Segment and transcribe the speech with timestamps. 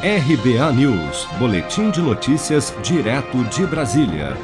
[0.00, 4.36] RBA News, Boletim de Notícias, direto de Brasília.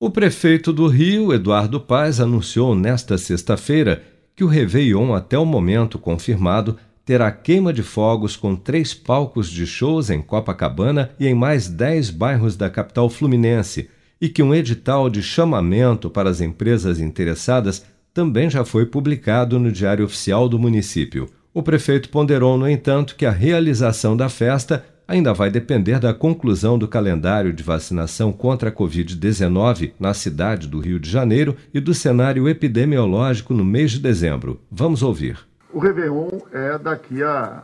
[0.00, 4.02] O prefeito do Rio, Eduardo Paes, anunciou nesta sexta-feira
[4.34, 9.66] que o Réveillon, até o momento confirmado, terá queima de fogos com três palcos de
[9.66, 15.10] shows em Copacabana e em mais dez bairros da capital fluminense, e que um edital
[15.10, 17.84] de chamamento para as empresas interessadas
[18.14, 21.28] também já foi publicado no Diário Oficial do município.
[21.54, 26.76] O prefeito ponderou, no entanto, que a realização da festa ainda vai depender da conclusão
[26.76, 31.94] do calendário de vacinação contra a Covid-19 na cidade do Rio de Janeiro e do
[31.94, 34.60] cenário epidemiológico no mês de dezembro.
[34.68, 35.46] Vamos ouvir.
[35.72, 37.62] O Réveillon é daqui a,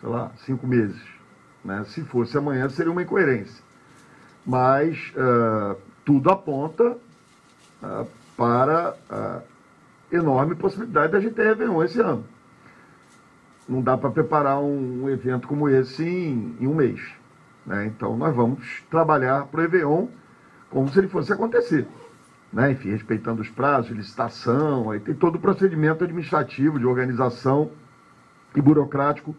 [0.00, 0.96] sei lá, cinco meses.
[1.62, 1.84] Né?
[1.88, 3.62] Se fosse amanhã, seria uma incoerência.
[4.46, 5.76] Mas uh,
[6.06, 6.96] tudo aponta
[7.82, 9.40] uh, para a
[10.10, 12.24] enorme possibilidade da gente ter Réveillon esse ano
[13.68, 17.00] não dá para preparar um, evento como esse em, em um mês.
[17.64, 17.86] Né?
[17.86, 20.06] Então nós vamos trabalhar para o Réveillon
[20.70, 21.86] como se ele fosse acontecer.
[22.52, 22.72] Né?
[22.72, 27.70] Enfim, respeitando os prazos, licitação, aí tem todo o procedimento administrativo, de organização
[28.54, 29.34] e burocrático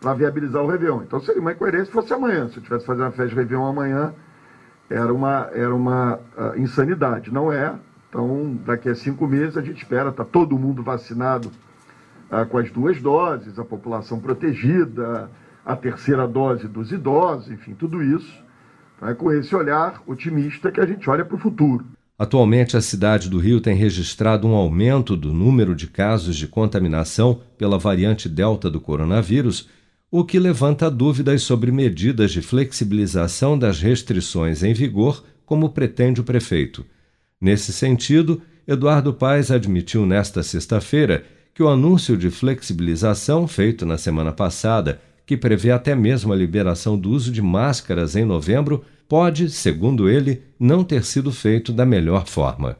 [0.00, 1.02] para viabilizar o Réveillon.
[1.02, 2.48] Então seria uma incoerência se fosse amanhã.
[2.48, 4.14] Se eu tivesse fazendo uma festa de Réveillon amanhã,
[4.88, 7.32] era uma, era uma uh, insanidade.
[7.32, 7.74] Não é.
[8.08, 11.50] Então, daqui a cinco meses a gente espera, está todo mundo vacinado
[12.30, 15.30] ah, com as duas doses, a população protegida,
[15.64, 18.32] a terceira dose dos idosos, enfim, tudo isso.
[19.02, 21.86] É com esse olhar otimista que a gente olha para o futuro.
[22.18, 27.40] Atualmente, a cidade do Rio tem registrado um aumento do número de casos de contaminação
[27.56, 29.70] pela variante Delta do coronavírus,
[30.10, 36.24] o que levanta dúvidas sobre medidas de flexibilização das restrições em vigor, como pretende o
[36.24, 36.84] prefeito.
[37.40, 44.32] Nesse sentido, Eduardo Paes admitiu nesta sexta-feira que o anúncio de flexibilização feito na semana
[44.32, 50.08] passada, que prevê até mesmo a liberação do uso de máscaras em novembro, pode, segundo
[50.08, 52.76] ele, não ter sido feito da melhor forma.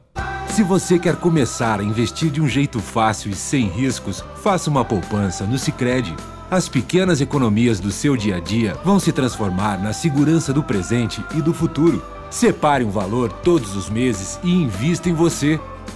[0.49, 4.85] Se você quer começar a investir de um jeito fácil e sem riscos, faça uma
[4.85, 6.15] poupança no Sicredi.
[6.51, 11.25] As pequenas economias do seu dia a dia vão se transformar na segurança do presente
[11.37, 12.03] e do futuro.
[12.29, 15.61] Separe um valor todos os meses e invista em você.